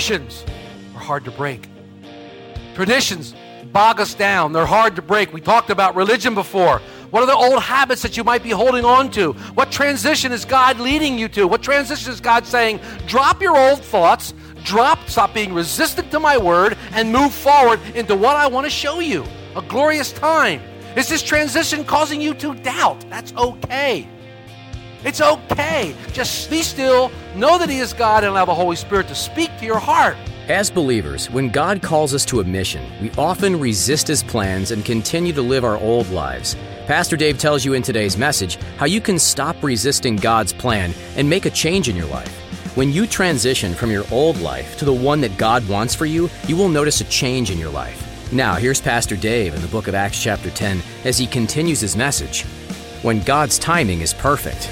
[0.00, 0.46] Traditions
[0.94, 1.68] are hard to break.
[2.74, 3.34] Traditions
[3.70, 4.54] bog us down.
[4.54, 5.30] They're hard to break.
[5.30, 6.80] We talked about religion before.
[7.10, 9.34] What are the old habits that you might be holding on to?
[9.52, 11.46] What transition is God leading you to?
[11.46, 14.32] What transition is God saying, drop your old thoughts,
[14.64, 18.70] drop, stop being resistant to my word, and move forward into what I want to
[18.70, 19.22] show you?
[19.54, 20.62] A glorious time.
[20.96, 23.04] Is this transition causing you to doubt?
[23.10, 24.08] That's okay.
[25.04, 25.94] It's okay.
[26.12, 29.50] Just be still, know that He is God, and allow the Holy Spirit to speak
[29.58, 30.16] to your heart.
[30.48, 34.84] As believers, when God calls us to a mission, we often resist His plans and
[34.84, 36.56] continue to live our old lives.
[36.86, 41.30] Pastor Dave tells you in today's message how you can stop resisting God's plan and
[41.30, 42.36] make a change in your life.
[42.76, 46.28] When you transition from your old life to the one that God wants for you,
[46.46, 48.32] you will notice a change in your life.
[48.32, 51.96] Now, here's Pastor Dave in the book of Acts, chapter 10, as he continues his
[51.96, 52.44] message.
[53.02, 54.68] When God's timing is perfect.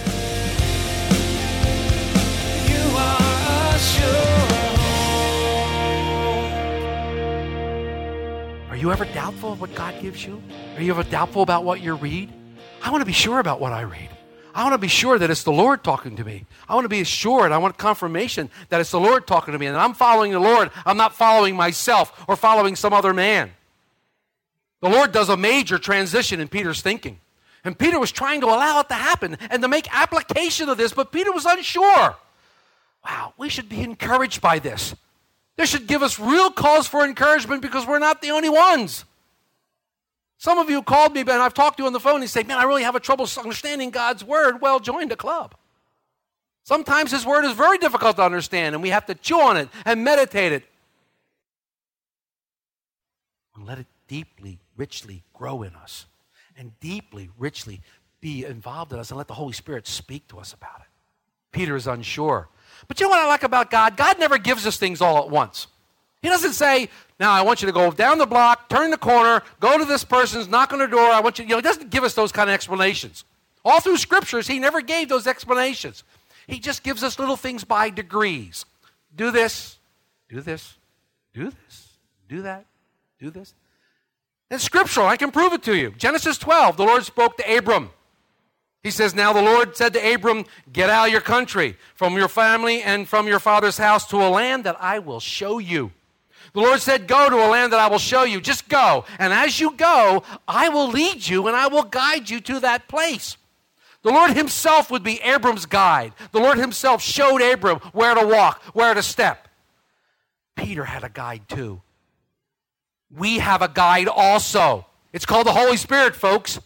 [8.69, 10.43] Are you ever doubtful of what God gives you?
[10.77, 12.31] Are you ever doubtful about what you read?
[12.83, 14.11] I want to be sure about what I read.
[14.55, 16.45] I want to be sure that it's the Lord talking to me.
[16.69, 17.51] I want to be assured.
[17.51, 20.71] I want confirmation that it's the Lord talking to me and I'm following the Lord.
[20.85, 23.53] I'm not following myself or following some other man.
[24.81, 27.21] The Lord does a major transition in Peter's thinking.
[27.69, 30.95] And Peter was trying to allow it to happen and to make application of this,
[30.95, 32.17] but Peter was unsure.
[33.05, 34.95] Wow, we should be encouraged by this.
[35.59, 39.05] This should give us real cause for encouragement because we're not the only ones.
[40.39, 42.29] Some of you called me, and I've talked to you on the phone, and you
[42.29, 44.63] say, Man, I really have a trouble understanding God's word.
[44.63, 45.55] Well, join the club.
[46.65, 49.69] Sometimes His word is very difficult to understand, and we have to chew on it
[49.85, 50.63] and meditate it.
[53.55, 56.07] And let it deeply, richly grow in us,
[56.59, 57.81] and deeply, richly
[58.21, 60.87] be involved in us, and let the Holy Spirit speak to us about it.
[61.53, 62.49] Peter is unsure.
[62.89, 63.97] But you know what I like about God?
[63.97, 65.69] God never gives us things all at once.
[66.21, 66.89] He doesn't say,
[67.21, 70.03] now I want you to go down the block, turn the corner, go to this
[70.03, 71.01] person's, knock on their door.
[71.01, 73.25] I want you, you know, he doesn't give us those kind of explanations.
[73.65, 76.03] All through scriptures, he never gave those explanations.
[76.47, 78.65] He just gives us little things by degrees.
[79.15, 79.79] Do this,
[80.29, 80.75] do this,
[81.33, 81.89] do this,
[82.29, 82.65] do that,
[83.21, 83.55] do this.
[84.51, 85.07] It's scriptural.
[85.07, 85.91] I can prove it to you.
[85.99, 87.91] Genesis 12, the Lord spoke to Abram.
[88.83, 92.29] He says, Now the Lord said to Abram, Get out of your country, from your
[92.29, 95.93] family, and from your father's house to a land that I will show you.
[96.55, 98.41] The Lord said, Go to a land that I will show you.
[98.41, 99.05] Just go.
[99.19, 102.89] And as you go, I will lead you and I will guide you to that
[102.89, 103.37] place.
[104.03, 106.13] The Lord Himself would be Abram's guide.
[106.33, 109.49] The Lord Himself showed Abram where to walk, where to step.
[110.57, 111.83] Peter had a guide too.
[113.17, 114.87] We have a guide also.
[115.13, 116.61] It's called the Holy Spirit, folks.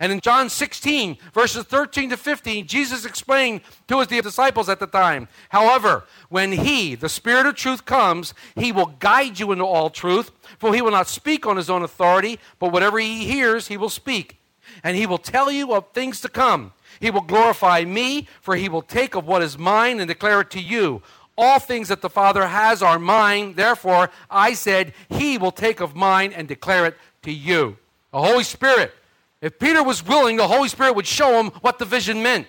[0.00, 4.86] And in John 16, verses 13 to 15, Jesus explained to his disciples at the
[4.86, 9.90] time, however, when he, the Spirit of truth, comes, he will guide you into all
[9.90, 13.76] truth, for he will not speak on his own authority, but whatever he hears, he
[13.76, 14.40] will speak.
[14.82, 16.72] And he will tell you of things to come.
[16.98, 20.50] He will glorify me, for he will take of what is mine and declare it
[20.50, 21.02] to you.
[21.36, 23.54] All things that the Father has are mine.
[23.54, 27.76] Therefore, I said, He will take of mine and declare it to you.
[28.12, 28.94] The Holy Spirit.
[29.40, 32.46] If Peter was willing, the Holy Spirit would show him what the vision meant,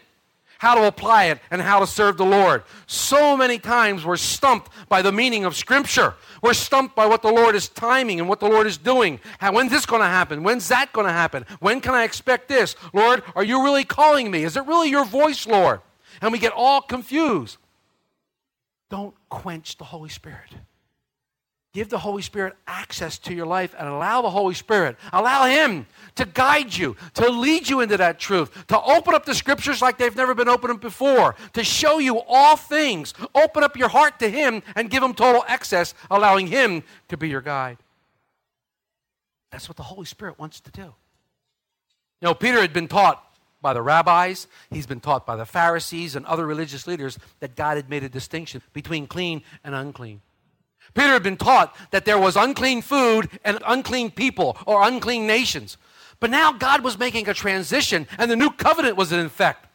[0.60, 2.64] how to apply it, and how to serve the Lord.
[2.88, 6.14] So many times we're stumped by the meaning of Scripture.
[6.42, 9.20] We're stumped by what the Lord is timing and what the Lord is doing.
[9.40, 10.44] How, when's this going to happen?
[10.44, 11.46] When's that going to happen?
[11.60, 12.78] When can I expect this?
[12.94, 14.44] Lord, are you really calling me?
[14.44, 15.82] Is it really your voice, Lord?
[16.22, 17.58] And we get all confused.
[18.90, 20.52] Don't quench the Holy Spirit.
[21.74, 25.86] Give the Holy Spirit access to your life and allow the Holy Spirit, allow Him
[26.16, 29.98] to guide you, to lead you into that truth, to open up the scriptures like
[29.98, 33.14] they've never been opened before, to show you all things.
[33.36, 37.28] Open up your heart to Him and give Him total access, allowing Him to be
[37.28, 37.78] your guide.
[39.52, 40.82] That's what the Holy Spirit wants to do.
[42.22, 43.22] You know, Peter had been taught
[43.62, 47.78] by the rabbis, he's been taught by the Pharisees and other religious leaders that God
[47.78, 50.22] had made a distinction between clean and unclean.
[50.94, 55.78] Peter had been taught that there was unclean food and unclean people or unclean nations.
[56.20, 59.68] But now God was making a transition, and the new covenant was in effect.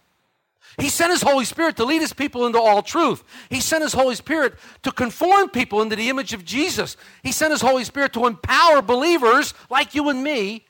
[0.79, 3.25] He sent His Holy Spirit to lead His people into all truth.
[3.50, 6.97] He sent His Holy Spirit to conform people into the image of Jesus.
[7.23, 10.67] He sent His Holy Spirit to empower believers like you and me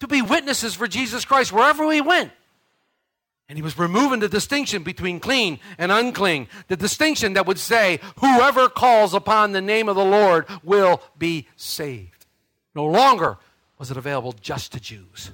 [0.00, 2.32] to be witnesses for Jesus Christ wherever we went.
[3.48, 8.00] And he was removing the distinction between clean and unclean, the distinction that would say,
[8.18, 12.24] whoever calls upon the name of the Lord will be saved.
[12.74, 13.36] No longer
[13.78, 15.32] was it available just to Jews,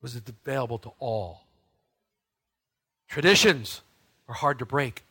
[0.00, 1.44] was it available to all.
[3.08, 3.82] Traditions
[4.26, 5.04] are hard to break.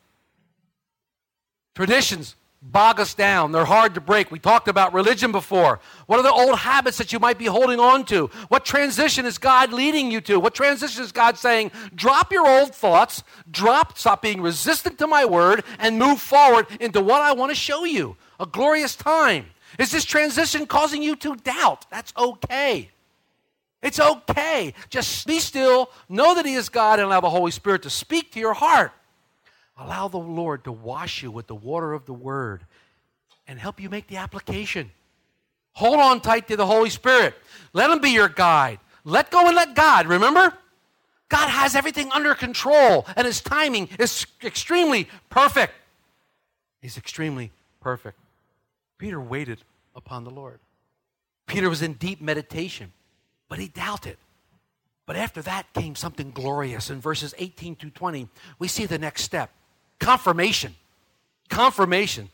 [1.75, 3.51] Traditions bog us down.
[3.51, 4.31] They're hard to break.
[4.31, 5.79] We talked about religion before.
[6.07, 8.27] What are the old habits that you might be holding on to?
[8.47, 10.39] What transition is God leading you to?
[10.39, 15.25] What transition is God saying, drop your old thoughts, drop, stop being resistant to my
[15.25, 18.15] word, and move forward into what I want to show you?
[18.39, 19.45] A glorious time.
[19.77, 21.85] Is this transition causing you to doubt?
[21.89, 22.89] That's okay.
[23.81, 24.73] It's okay.
[24.89, 28.31] Just be still, know that He is God, and allow the Holy Spirit to speak
[28.31, 28.93] to your heart.
[29.77, 32.65] Allow the Lord to wash you with the water of the Word
[33.47, 34.91] and help you make the application.
[35.73, 37.35] Hold on tight to the Holy Spirit.
[37.73, 38.79] Let Him be your guide.
[39.03, 40.07] Let go and let God.
[40.07, 40.53] Remember?
[41.29, 45.73] God has everything under control, and His timing is extremely perfect.
[46.81, 48.19] He's extremely perfect.
[48.97, 49.63] Peter waited
[49.95, 50.59] upon the Lord.
[51.47, 52.91] Peter was in deep meditation,
[53.49, 54.17] but he doubted.
[55.05, 56.89] But after that came something glorious.
[56.89, 58.29] In verses 18 to 20,
[58.59, 59.49] we see the next step
[60.03, 60.75] confirmation.
[61.49, 62.29] Confirmation.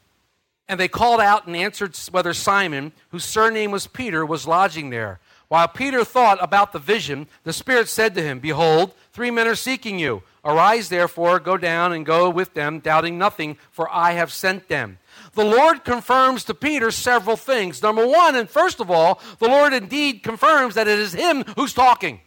[0.67, 5.19] And they called out and answered whether Simon, whose surname was Peter, was lodging there.
[5.47, 9.55] While Peter thought about the vision, the Spirit said to him, Behold, three men are
[9.55, 10.21] seeking you.
[10.45, 14.99] Arise, therefore, go down and go with them, doubting nothing, for I have sent them.
[15.33, 17.81] The Lord confirms to Peter several things.
[17.81, 21.73] Number one, and first of all, the Lord indeed confirms that it is Him who's
[21.73, 22.21] talking.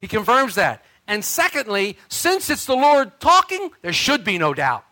[0.00, 0.84] He confirms that.
[1.08, 4.84] And secondly, since it's the Lord talking, there should be no doubt.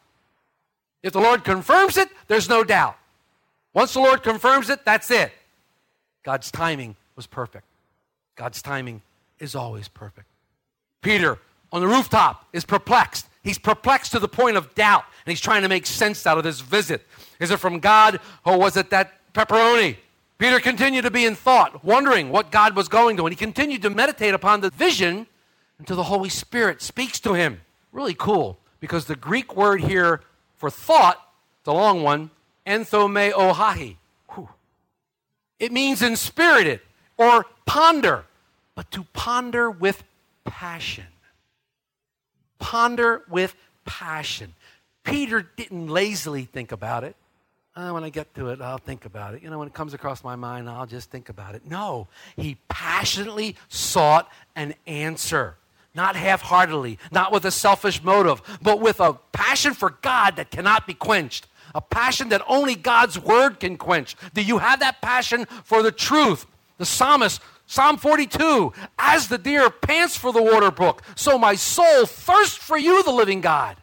[1.02, 2.96] If the Lord confirms it, there's no doubt.
[3.74, 5.30] Once the Lord confirms it, that's it.
[6.24, 7.66] God's timing was perfect.
[8.34, 9.02] God's timing
[9.38, 10.26] is always perfect.
[11.02, 11.38] Peter
[11.70, 13.26] on the rooftop is perplexed.
[13.44, 16.44] He's perplexed to the point of doubt, and he's trying to make sense out of
[16.44, 17.06] this visit.
[17.38, 19.96] Is it from God, or was it that pepperoni?
[20.38, 23.82] Peter continued to be in thought, wondering what God was going to, and he continued
[23.82, 25.26] to meditate upon the vision
[25.78, 27.60] until the Holy Spirit speaks to him.
[27.92, 30.20] Really cool, because the Greek word here
[30.56, 31.20] for thought,
[31.64, 32.30] the long one,
[32.66, 33.96] enthome ohahi.
[35.58, 36.80] It means inspirited
[37.16, 38.24] or ponder,
[38.74, 40.04] but to ponder with
[40.44, 41.06] passion.
[42.58, 44.54] Ponder with passion.
[45.02, 47.16] Peter didn't lazily think about it.
[47.74, 49.42] Uh, when I get to it, I'll think about it.
[49.42, 51.66] You know, when it comes across my mind, I'll just think about it.
[51.66, 55.56] No, he passionately sought an answer.
[55.96, 60.50] Not half heartedly, not with a selfish motive, but with a passion for God that
[60.50, 61.46] cannot be quenched.
[61.74, 64.14] A passion that only God's word can quench.
[64.34, 66.46] Do you have that passion for the truth?
[66.78, 72.06] The psalmist Psalm 42 As the deer pants for the water brook, so my soul
[72.06, 73.76] thirsts for you, the living God.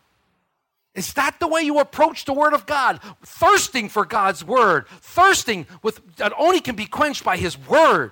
[0.96, 3.00] Is that the way you approach the Word of God?
[3.24, 8.12] Thirsting for God's Word, thirsting with that only can be quenched by His Word.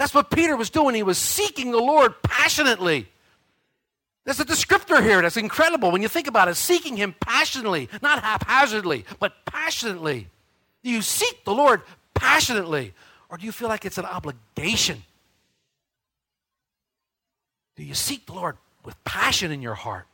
[0.00, 0.94] That's what Peter was doing.
[0.94, 3.06] He was seeking the Lord passionately.
[4.24, 6.54] There's a descriptor here that's incredible when you think about it.
[6.54, 10.28] Seeking Him passionately, not haphazardly, but passionately.
[10.82, 11.82] Do you seek the Lord
[12.14, 12.94] passionately?
[13.28, 15.02] Or do you feel like it's an obligation?
[17.76, 20.06] Do you seek the Lord with passion in your heart?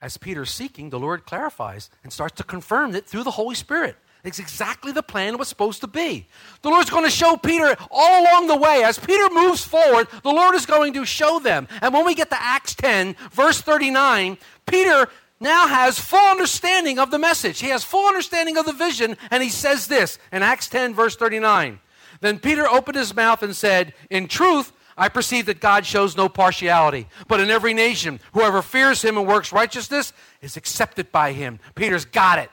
[0.00, 3.94] As Peter's seeking, the Lord clarifies and starts to confirm it through the Holy Spirit.
[4.24, 6.28] It's exactly the plan it was supposed to be.
[6.62, 8.84] The Lord's going to show Peter all along the way.
[8.84, 11.66] As Peter moves forward, the Lord is going to show them.
[11.80, 15.08] And when we get to Acts 10, verse 39, Peter
[15.40, 17.60] now has full understanding of the message.
[17.60, 21.16] He has full understanding of the vision, and he says this in Acts 10, verse
[21.16, 21.80] 39.
[22.20, 26.28] Then Peter opened his mouth and said, In truth, I perceive that God shows no
[26.28, 31.58] partiality, but in every nation, whoever fears him and works righteousness is accepted by him.
[31.74, 32.50] Peter's got it.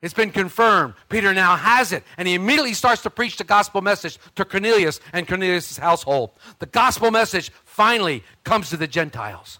[0.00, 0.94] It's been confirmed.
[1.08, 2.04] Peter now has it.
[2.16, 6.30] And he immediately starts to preach the gospel message to Cornelius and Cornelius' household.
[6.60, 9.58] The gospel message finally comes to the Gentiles.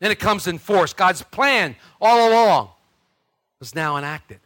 [0.00, 0.92] Then it comes in force.
[0.92, 2.70] God's plan all along
[3.58, 4.40] was now enacted.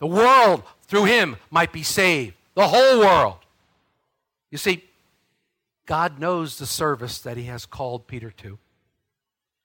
[0.00, 2.34] The world, through him, might be saved.
[2.54, 3.36] The whole world.
[4.50, 4.84] You see,
[5.86, 8.58] God knows the service that he has called Peter to,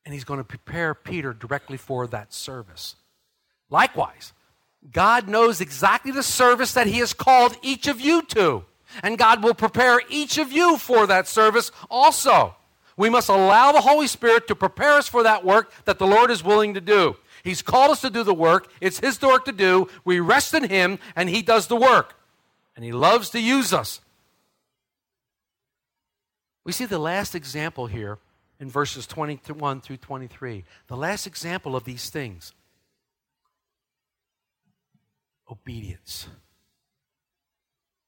[0.04, 2.96] and he's going to prepare Peter directly for that service.
[3.70, 4.34] Likewise,
[4.92, 8.66] God knows exactly the service that He has called each of you to.
[9.04, 12.56] And God will prepare each of you for that service also.
[12.98, 16.32] We must allow the Holy Spirit to prepare us for that work that the Lord
[16.32, 17.16] is willing to do.
[17.44, 18.70] He's called us to do the work.
[18.82, 19.88] It's His work to do.
[20.04, 22.16] We rest in Him, and He does the work.
[22.76, 24.02] And He loves to use us.
[26.66, 28.18] We see the last example here
[28.60, 30.66] in verses 21 through 23.
[30.88, 32.54] The last example of these things
[35.50, 36.28] obedience.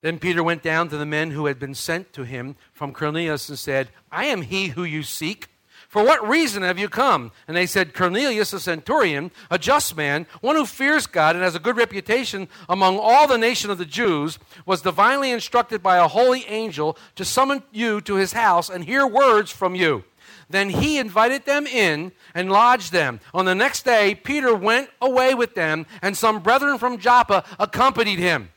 [0.02, 3.50] Then Peter went down to the men who had been sent to him from Cornelius
[3.50, 5.48] and said, I am he who you seek.
[5.88, 7.34] For what reason have you come?
[7.48, 11.54] And they said, Cornelius, a centurion, a just man, one who fears God and has
[11.54, 16.08] a good reputation among all the nation of the Jews, was divinely instructed by a
[16.08, 20.06] holy angel to summon you to his house and hear words from you.
[20.52, 23.20] Then he invited them in and lodged them.
[23.34, 28.20] On the next day, Peter went away with them, and some brethren from Joppa accompanied
[28.20, 28.50] him.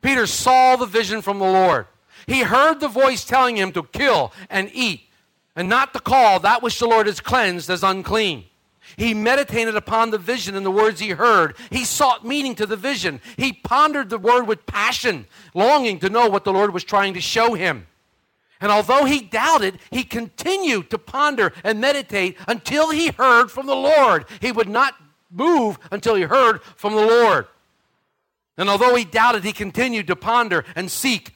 [0.00, 1.86] Peter saw the vision from the Lord.
[2.26, 5.02] He heard the voice telling him to kill and eat,
[5.56, 8.44] and not to call that which the Lord has cleansed as unclean.
[8.96, 11.56] He meditated upon the vision and the words he heard.
[11.70, 13.20] He sought meaning to the vision.
[13.36, 17.20] He pondered the word with passion, longing to know what the Lord was trying to
[17.20, 17.86] show him.
[18.62, 23.74] And although he doubted, he continued to ponder and meditate until he heard from the
[23.74, 24.24] Lord.
[24.40, 24.94] He would not
[25.30, 27.46] move until he heard from the Lord.
[28.56, 31.34] And although he doubted, he continued to ponder and seek.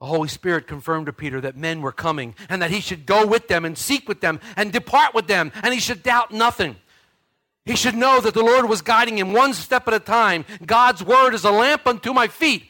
[0.00, 3.24] The Holy Spirit confirmed to Peter that men were coming and that he should go
[3.24, 6.76] with them and seek with them and depart with them, and he should doubt nothing.
[7.64, 10.44] He should know that the Lord was guiding him one step at a time.
[10.64, 12.64] God's word is a lamp unto my feet,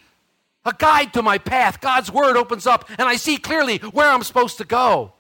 [0.66, 1.80] a guide to my path.
[1.80, 5.12] God's word opens up, and I see clearly where I'm supposed to go.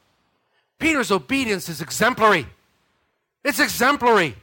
[0.78, 2.46] Peter's obedience is exemplary.
[3.44, 4.36] It's exemplary.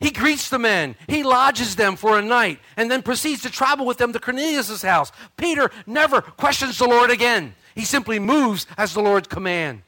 [0.00, 3.84] He greets the men, he lodges them for a night, and then proceeds to travel
[3.84, 5.12] with them to Cornelius' house.
[5.36, 7.54] Peter never questions the Lord again.
[7.74, 9.82] He simply moves as the Lord's command.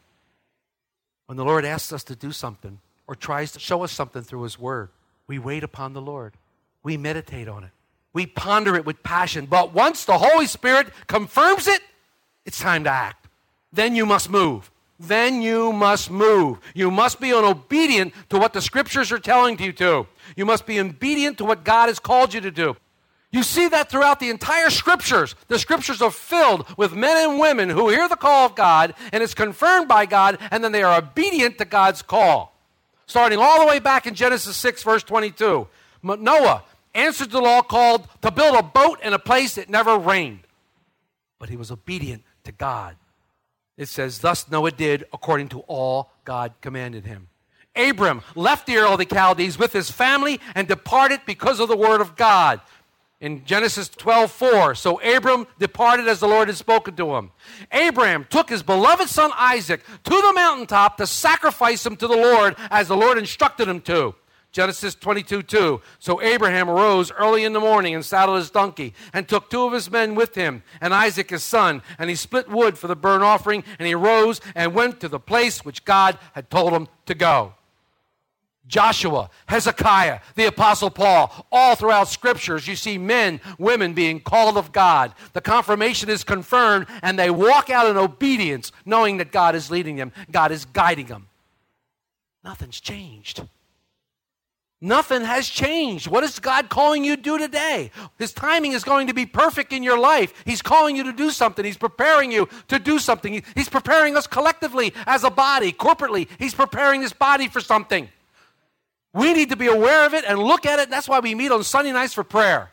[1.27, 4.43] When the Lord asks us to do something or tries to show us something through
[4.43, 4.91] his word,
[5.27, 6.35] we wait upon the Lord.
[6.83, 7.71] We meditate on it.
[8.13, 9.47] We ponder it with passion.
[9.47, 11.81] But once the Holy Spirit confirms it,
[12.45, 13.29] it's time to act.
[13.73, 14.71] Then you must move
[15.09, 16.61] then you must move.
[16.75, 20.07] You must be obedient to what the scriptures are telling you to.
[20.37, 22.77] You must be obedient to what God has called you to do.
[23.33, 25.35] You see that throughout the entire scriptures.
[25.49, 29.23] The scriptures are filled with men and women who hear the call of God and
[29.23, 32.55] it's confirmed by God, and then they are obedient to God's call.
[33.07, 35.67] Starting all the way back in Genesis 6, verse 22.
[36.03, 36.65] Noah
[36.95, 40.41] answered the law called to build a boat in a place that never rained.
[41.39, 42.97] But he was obedient to God.
[43.77, 47.29] It says, Thus Noah did according to all God commanded him.
[47.75, 51.77] Abram left the Ur of the Chaldees with his family and departed because of the
[51.77, 52.61] word of God.
[53.21, 57.31] In Genesis 12, 4, so Abram departed as the Lord had spoken to him.
[57.71, 62.57] Abram took his beloved son Isaac to the mountaintop to sacrifice him to the Lord
[62.69, 64.17] as the Lord instructed him to.
[64.53, 65.81] Genesis 22 2.
[65.99, 69.73] So Abraham arose early in the morning and saddled his donkey and took two of
[69.73, 71.83] his men with him and Isaac his son.
[71.99, 75.19] And he split wood for the burnt offering and he rose and went to the
[75.19, 77.55] place which God had told him to go.
[78.69, 84.71] Joshua, Hezekiah, the Apostle Paul, all throughout scriptures, you see men, women being called of
[84.71, 85.15] God.
[85.33, 89.97] The confirmation is confirmed, and they walk out in obedience, knowing that God is leading
[89.97, 91.27] them, God is guiding them.
[92.45, 93.43] Nothing's changed.
[94.85, 96.09] Nothing has changed.
[96.09, 97.93] What is God calling you to do today?
[98.19, 100.35] His timing is going to be perfect in your life.
[100.45, 101.65] He's calling you to do something.
[101.65, 103.45] He's preparing you to do something.
[103.55, 106.27] He's preparing us collectively as a body, corporately.
[106.37, 108.09] He's preparing this body for something.
[109.15, 110.91] We need to be aware of it and look at it.
[110.91, 112.73] That's why we meet on Sunday nights for prayer.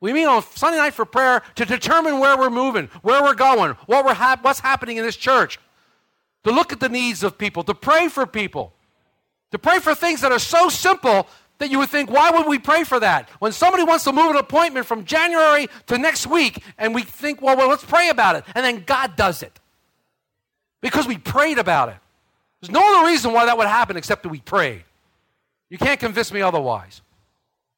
[0.00, 3.72] We meet on Sunday night for prayer to determine where we're moving, where we're going,
[3.86, 5.58] what we're what's happening in this church,
[6.44, 8.74] to look at the needs of people, to pray for people.
[9.52, 11.28] To pray for things that are so simple
[11.58, 13.28] that you would think, why would we pray for that?
[13.38, 17.40] When somebody wants to move an appointment from January to next week, and we think,
[17.40, 18.44] well, well, let's pray about it.
[18.54, 19.60] And then God does it.
[20.80, 21.96] Because we prayed about it.
[22.60, 24.84] There's no other reason why that would happen except that we prayed.
[25.68, 27.00] You can't convince me otherwise.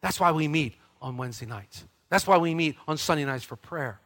[0.01, 1.85] That's why we meet on Wednesday nights.
[2.09, 4.01] That's why we meet on Sunday nights for prayer.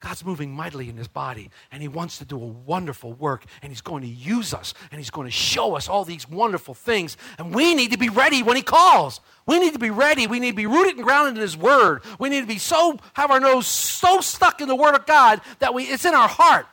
[0.00, 3.72] God's moving mightily in his body, and he wants to do a wonderful work, and
[3.72, 7.16] he's going to use us, and he's going to show us all these wonderful things.
[7.36, 9.20] And we need to be ready when he calls.
[9.44, 10.28] We need to be ready.
[10.28, 12.04] We need to be rooted and grounded in his word.
[12.20, 15.40] We need to be so, have our nose so stuck in the word of God
[15.58, 16.66] that we, it's in our heart.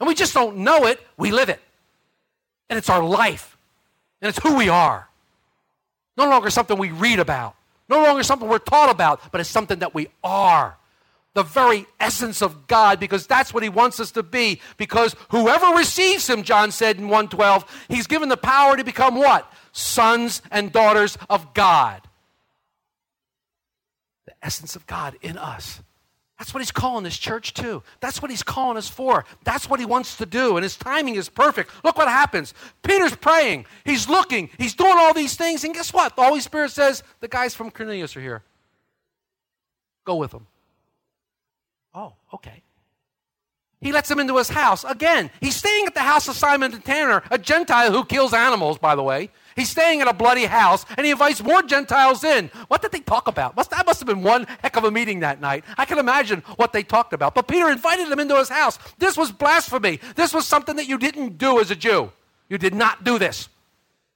[0.00, 1.60] And we just don't know it, we live it.
[2.70, 3.58] And it's our life,
[4.22, 5.06] and it's who we are.
[6.16, 7.56] No longer something we read about,
[7.90, 10.78] No longer something we're taught about, but it's something that we are.
[11.34, 14.60] The very essence of God, because that's what He wants us to be.
[14.76, 19.50] Because whoever receives Him, John said in 112, He's given the power to become what?
[19.72, 22.02] Sons and daughters of God.
[24.26, 25.80] The essence of God in us.
[26.42, 27.84] That's what he's calling this church to.
[28.00, 29.24] That's what he's calling us for.
[29.44, 30.56] That's what he wants to do.
[30.56, 31.70] And his timing is perfect.
[31.84, 32.52] Look what happens.
[32.82, 33.64] Peter's praying.
[33.84, 34.50] He's looking.
[34.58, 35.62] He's doing all these things.
[35.62, 36.16] And guess what?
[36.16, 38.42] The Holy Spirit says, the guys from Cornelius are here.
[40.04, 40.48] Go with them.
[41.94, 42.62] Oh, okay.
[43.82, 44.84] He lets him into his house.
[44.84, 48.78] Again, he's staying at the house of Simon the Tanner, a Gentile who kills animals,
[48.78, 49.28] by the way.
[49.56, 52.48] He's staying in a bloody house, and he invites more Gentiles in.
[52.68, 53.56] What did they talk about?
[53.56, 55.64] Must, that must have been one heck of a meeting that night.
[55.76, 57.34] I can imagine what they talked about.
[57.34, 58.78] But Peter invited them into his house.
[58.98, 59.98] This was blasphemy.
[60.14, 62.12] This was something that you didn't do as a Jew.
[62.48, 63.48] You did not do this.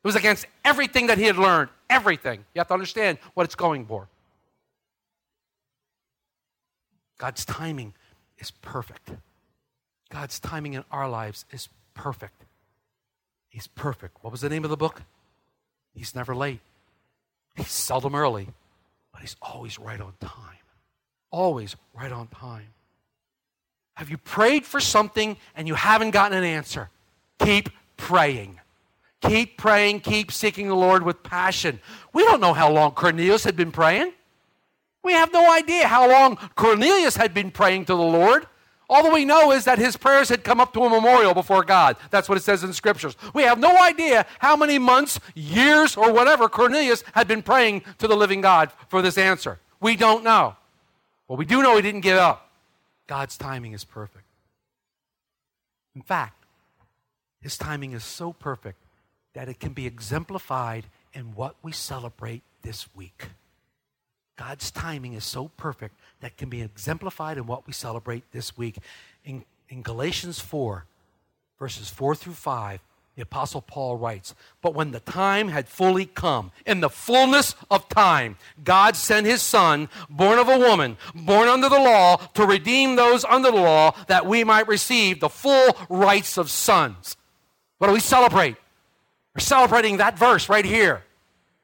[0.05, 1.71] It was against everything that he had learned.
[1.91, 2.45] Everything.
[2.55, 4.09] You have to understand what it's going for.
[7.19, 7.95] God's timing
[8.39, 9.11] is perfect.
[10.11, 12.45] God's timing in our lives is perfect.
[13.49, 14.19] He's perfect.
[14.23, 15.03] What was the name of the book?
[15.95, 16.61] He's never late.
[17.57, 18.49] He's seldom early,
[19.13, 20.59] but he's always right on time.
[21.31, 22.69] Always right on time.
[23.95, 26.91] Have you prayed for something and you haven't gotten an answer?
[27.39, 28.61] Keep praying.
[29.23, 31.81] Keep praying, keep seeking the Lord with passion.
[32.13, 34.13] We don't know how long Cornelius had been praying.
[35.07, 38.45] We have no idea how long Cornelius had been praying to the Lord.
[38.91, 41.63] All that we know is that his prayers had come up to a memorial before
[41.63, 41.97] God.
[42.11, 43.17] That's what it says in the scriptures.
[43.33, 48.09] We have no idea how many months, years, or whatever Cornelius had been praying to
[48.09, 49.61] the living God for this answer.
[49.81, 50.57] We don't know.
[51.29, 52.51] But we do know he didn't give up.
[53.07, 54.25] God's timing is perfect.
[55.95, 56.43] In fact,
[57.41, 58.79] his timing is so perfect
[59.35, 63.27] that it can be exemplified in what we celebrate this week.
[64.37, 68.79] God's timing is so perfect that can be exemplified in what we celebrate this week.
[69.25, 70.85] In, in Galatians 4,
[71.59, 72.81] verses 4 through 5,
[73.17, 77.89] the Apostle Paul writes, But when the time had fully come, in the fullness of
[77.89, 82.97] time, God sent his Son, born of a woman, born under the law, to redeem
[82.97, 87.17] those under the law, that we might receive the full rights of sons.
[87.79, 88.57] What do we celebrate?
[89.35, 91.03] We're celebrating that verse right here.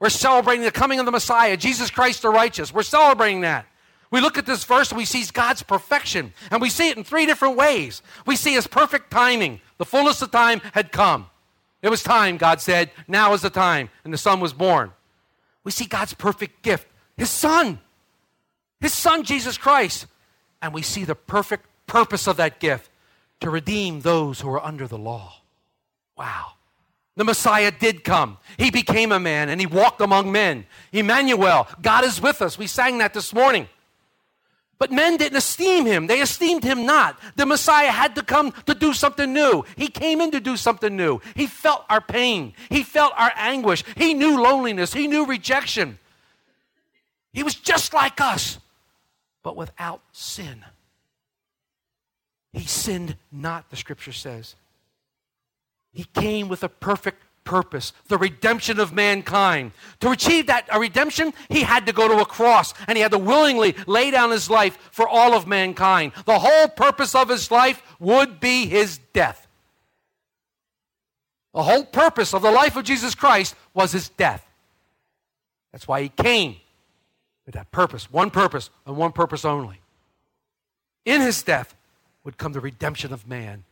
[0.02, 2.74] We're celebrating the coming of the Messiah, Jesus Christ the righteous.
[2.74, 3.66] We're celebrating that.
[4.10, 7.04] We look at this verse and we see God's perfection, and we see it in
[7.04, 8.02] three different ways.
[8.26, 9.60] We see his perfect timing.
[9.78, 11.26] The fullness of time had come.
[11.82, 12.90] It was time, God said.
[13.06, 13.90] Now is the time.
[14.02, 14.90] And the Son was born.
[15.62, 17.78] We see God's perfect gift, his Son,
[18.80, 20.06] his Son, Jesus Christ.
[20.60, 22.90] And we see the perfect purpose of that gift
[23.38, 25.42] to redeem those who are under the law.
[26.18, 26.54] Wow.
[27.16, 28.38] The Messiah did come.
[28.56, 30.66] He became a man and he walked among men.
[30.92, 32.58] Emmanuel, God is with us.
[32.58, 33.68] We sang that this morning.
[34.78, 36.08] But men didn't esteem him.
[36.08, 37.16] They esteemed him not.
[37.36, 39.64] The Messiah had to come to do something new.
[39.76, 41.20] He came in to do something new.
[41.36, 42.54] He felt our pain.
[42.68, 43.84] He felt our anguish.
[43.96, 44.92] He knew loneliness.
[44.92, 46.00] He knew rejection.
[47.32, 48.58] He was just like us,
[49.44, 50.64] but without sin.
[52.52, 54.56] He sinned not, the scripture says.
[55.92, 59.72] He came with a perfect purpose, the redemption of mankind.
[60.00, 63.12] To achieve that a redemption, he had to go to a cross and he had
[63.12, 66.12] to willingly lay down his life for all of mankind.
[66.24, 69.46] The whole purpose of his life would be his death.
[71.52, 74.46] The whole purpose of the life of Jesus Christ was his death.
[75.72, 76.56] That's why he came
[77.44, 79.80] with that purpose, one purpose, and one purpose only.
[81.04, 81.74] In his death
[82.24, 83.64] would come the redemption of man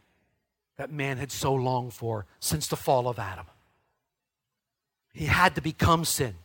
[0.81, 3.45] that man had so longed for since the fall of Adam.
[5.13, 6.37] He had to become sin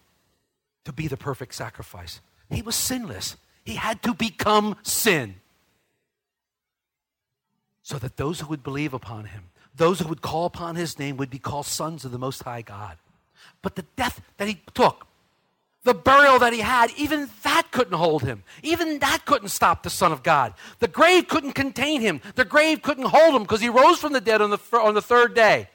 [0.84, 2.19] to be the perfect sacrifice.
[2.50, 3.38] He was sinless.
[3.63, 5.36] He had to become sin
[7.82, 9.43] so that those who would believe upon him,
[9.74, 12.62] those who would call upon his name, would be called sons of the Most High
[12.62, 12.98] God.
[13.62, 15.08] But the death that he took,
[15.86, 18.43] the burial that he had, even that couldn't hold him.
[18.63, 20.56] Even that couldn't stop the Son of God.
[20.80, 22.21] The grave couldn't contain him.
[22.34, 25.02] The grave couldn't hold him because he rose from the dead on the, on the
[25.02, 25.69] third day,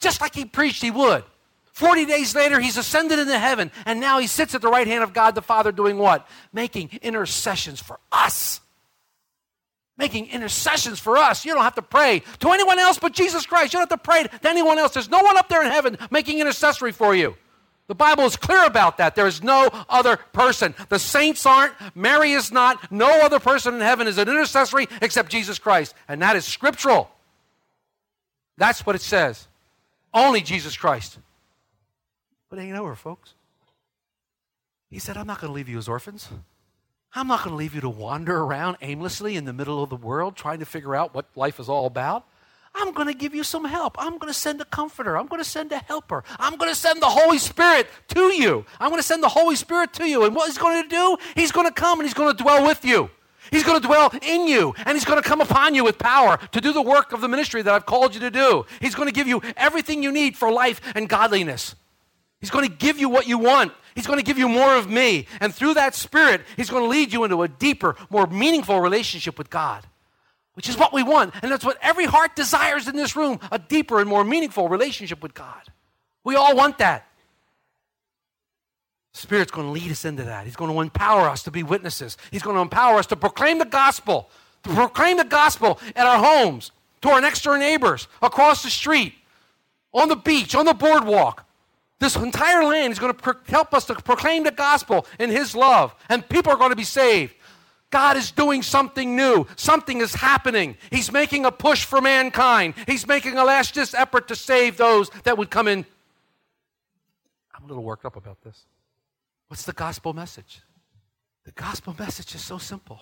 [0.00, 1.24] just like he preached he would.
[1.72, 5.04] 40 days later, he's ascended into heaven, and now he sits at the right hand
[5.04, 6.26] of God the Father doing what?
[6.52, 8.60] Making intercessions for us.
[9.98, 11.44] Making intercessions for us.
[11.44, 13.74] You don't have to pray to anyone else but Jesus Christ.
[13.74, 14.94] You don't have to pray to anyone else.
[14.94, 17.36] There's no one up there in heaven making intercessory for you.
[17.86, 19.14] The Bible is clear about that.
[19.14, 20.74] There is no other person.
[20.88, 25.30] The saints aren't, Mary is not, no other person in heaven is an intercessory except
[25.30, 25.94] Jesus Christ.
[26.08, 27.10] And that is scriptural.
[28.56, 29.48] That's what it says.
[30.14, 31.18] Only Jesus Christ.
[32.48, 33.34] But ain't over, folks.
[34.88, 36.28] He said, I'm not going to leave you as orphans.
[37.14, 39.96] I'm not going to leave you to wander around aimlessly in the middle of the
[39.96, 42.26] world trying to figure out what life is all about.
[42.74, 43.96] I'm going to give you some help.
[43.98, 45.16] I'm going to send a comforter.
[45.16, 46.24] I'm going to send a helper.
[46.38, 48.64] I'm going to send the Holy Spirit to you.
[48.80, 50.24] I'm going to send the Holy Spirit to you.
[50.24, 51.16] And what he's going to do?
[51.34, 53.10] He's going to come and he's going to dwell with you.
[53.50, 56.38] He's going to dwell in you and he's going to come upon you with power
[56.52, 58.64] to do the work of the ministry that I've called you to do.
[58.80, 61.74] He's going to give you everything you need for life and godliness.
[62.40, 63.72] He's going to give you what you want.
[63.94, 65.26] He's going to give you more of me.
[65.40, 69.38] And through that Spirit, He's going to lead you into a deeper, more meaningful relationship
[69.38, 69.86] with God,
[70.54, 71.34] which is what we want.
[71.42, 75.22] And that's what every heart desires in this room a deeper and more meaningful relationship
[75.22, 75.62] with God.
[76.24, 77.06] We all want that.
[79.12, 80.44] Spirit's going to lead us into that.
[80.44, 82.16] He's going to empower us to be witnesses.
[82.32, 84.28] He's going to empower us to proclaim the gospel,
[84.64, 89.14] to proclaim the gospel at our homes, to our next door neighbors, across the street,
[89.92, 91.46] on the beach, on the boardwalk.
[92.00, 95.54] This entire land is going to pro- help us to proclaim the gospel in His
[95.54, 97.34] love, and people are going to be saved.
[97.94, 99.46] God is doing something new.
[99.54, 100.76] Something is happening.
[100.90, 102.74] He's making a push for mankind.
[102.88, 105.86] He's making a last ditch effort to save those that would come in.
[107.54, 108.66] I'm a little worked up about this.
[109.46, 110.60] What's the gospel message?
[111.44, 112.98] The gospel message is so simple.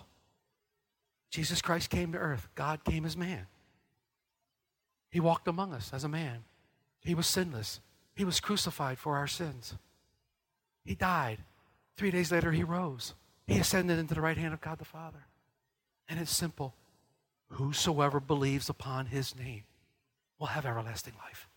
[1.30, 3.46] Jesus Christ came to earth, God came as man.
[5.08, 6.44] He walked among us as a man.
[7.00, 7.80] He was sinless.
[8.14, 9.72] He was crucified for our sins.
[10.84, 11.38] He died.
[11.96, 13.14] Three days later, he rose.
[13.52, 15.26] He ascended into the right hand of God the Father.
[16.08, 16.74] And it's simple
[17.48, 19.64] whosoever believes upon his name
[20.38, 21.48] will have everlasting life.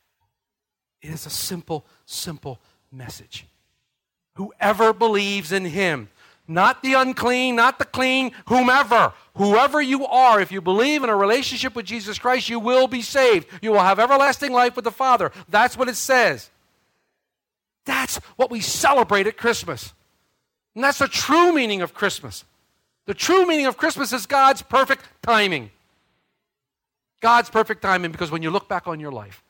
[1.02, 2.60] It is a simple, simple
[2.92, 3.48] message.
[4.34, 6.10] Whoever believes in him,
[6.48, 11.16] not the unclean, not the clean, whomever, whoever you are, if you believe in a
[11.16, 13.48] relationship with Jesus Christ, you will be saved.
[13.62, 15.32] You will have everlasting life with the Father.
[15.48, 16.50] That's what it says.
[17.86, 19.94] That's what we celebrate at Christmas.
[20.76, 22.44] And that's the true meaning of Christmas.
[23.06, 25.72] The true meaning of Christmas is God's perfect timing.
[27.22, 29.42] God's perfect timing because when you look back on your life,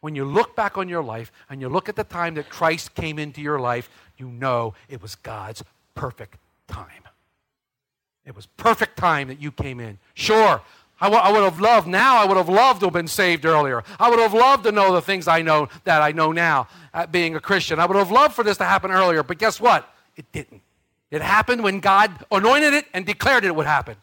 [0.00, 2.94] when you look back on your life and you look at the time that Christ
[2.94, 5.62] came into your life, you know it was God's
[5.94, 6.38] perfect
[6.68, 6.88] time.
[8.24, 9.98] It was perfect time that you came in.
[10.14, 10.60] Sure,
[11.00, 13.44] I, w- I would have loved now, I would have loved to have been saved
[13.44, 13.84] earlier.
[14.00, 17.12] I would have loved to know the things I know that I know now at
[17.12, 17.78] being a Christian.
[17.78, 19.92] I would have loved for this to happen earlier, but guess what?
[20.16, 20.62] It didn't.
[21.10, 23.96] It happened when God anointed it and declared it would happen.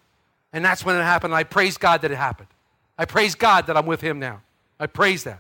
[0.54, 1.34] And that's when it happened.
[1.34, 2.50] I praise God that it happened.
[2.98, 4.42] I praise God that I'm with Him now.
[4.80, 5.40] I praise that.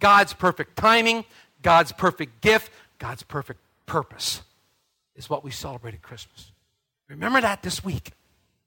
[0.00, 1.24] God's perfect timing,
[1.62, 4.42] God's perfect gift, God's perfect purpose
[5.16, 6.52] is what we celebrate at Christmas.
[7.08, 8.12] Remember that this week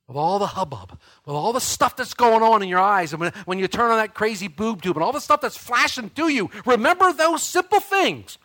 [0.08, 3.22] with all the hubbub, with all the stuff that's going on in your eyes, and
[3.22, 6.10] when, when you turn on that crazy boob tube and all the stuff that's flashing
[6.10, 8.38] through you, remember those simple things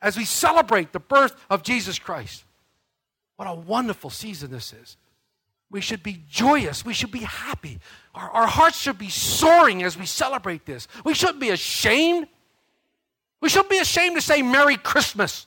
[0.00, 2.44] as we celebrate the birth of Jesus Christ.
[3.40, 4.98] What a wonderful season this is.
[5.70, 6.84] We should be joyous.
[6.84, 7.80] We should be happy.
[8.14, 10.86] Our, our hearts should be soaring as we celebrate this.
[11.06, 12.26] We shouldn't be ashamed.
[13.40, 15.46] We shouldn't be ashamed to say Merry Christmas.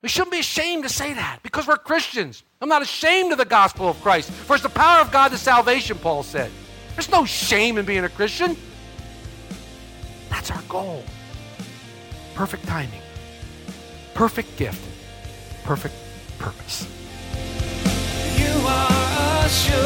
[0.00, 2.44] We shouldn't be ashamed to say that because we're Christians.
[2.62, 5.36] I'm not ashamed of the gospel of Christ, for it's the power of God to
[5.36, 6.50] salvation, Paul said.
[6.94, 8.56] There's no shame in being a Christian.
[10.30, 11.04] That's our goal.
[12.34, 13.02] Perfect timing,
[14.14, 14.82] perfect gift,
[15.64, 15.94] perfect
[16.38, 16.86] purpose.
[18.38, 19.76] You are a sure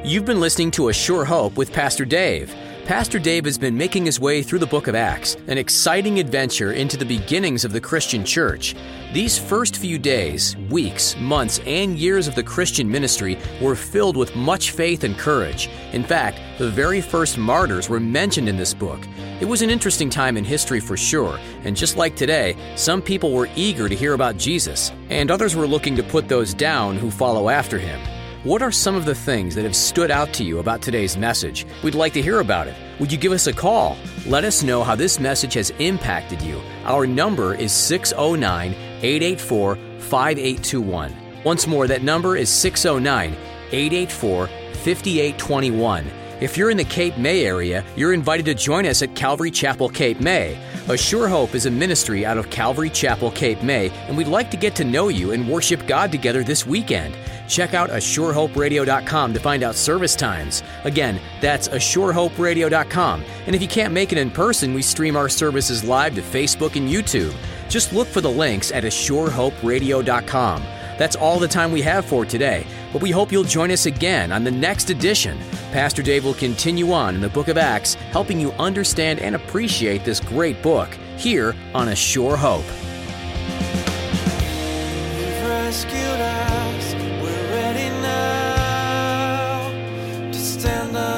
[0.00, 0.06] hope.
[0.06, 2.54] You've been listening to A Sure Hope with Pastor Dave.
[2.88, 6.72] Pastor Dave has been making his way through the book of Acts, an exciting adventure
[6.72, 8.74] into the beginnings of the Christian church.
[9.12, 14.34] These first few days, weeks, months, and years of the Christian ministry were filled with
[14.34, 15.68] much faith and courage.
[15.92, 19.00] In fact, the very first martyrs were mentioned in this book.
[19.38, 23.32] It was an interesting time in history for sure, and just like today, some people
[23.32, 27.10] were eager to hear about Jesus, and others were looking to put those down who
[27.10, 28.00] follow after him.
[28.48, 31.66] What are some of the things that have stood out to you about today's message?
[31.82, 32.74] We'd like to hear about it.
[32.98, 33.98] Would you give us a call?
[34.24, 36.58] Let us know how this message has impacted you.
[36.84, 41.14] Our number is 609 884 5821.
[41.44, 43.36] Once more, that number is 609
[43.70, 46.10] 884 5821.
[46.40, 49.90] If you're in the Cape May area, you're invited to join us at Calvary Chapel,
[49.90, 50.56] Cape May.
[50.88, 54.50] A Sure Hope is a ministry out of Calvary Chapel, Cape May, and we'd like
[54.52, 57.14] to get to know you and worship God together this weekend.
[57.48, 60.62] Check out ASureHopeRadio.com to find out service times.
[60.84, 63.24] Again, that's ASureHopeRadio.com.
[63.46, 66.76] And if you can't make it in person, we stream our services live to Facebook
[66.76, 67.34] and YouTube.
[67.68, 70.62] Just look for the links at ASureHopeRadio.com.
[70.98, 74.32] That's all the time we have for today, but we hope you'll join us again
[74.32, 75.38] on the next edition.
[75.70, 80.04] Pastor Dave will continue on in the book of Acts, helping you understand and appreciate
[80.04, 80.88] this great book.
[81.18, 82.87] here on A Sure Hope.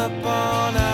[0.00, 0.89] up on us.